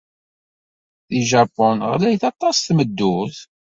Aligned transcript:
Deg 1.09 1.23
Japun, 1.31 1.77
ɣlayet 1.91 2.23
aṭas 2.31 2.57
tmeddurt. 2.59 3.37